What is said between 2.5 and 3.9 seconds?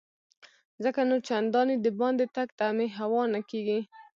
ته مې هوا نه کیږي.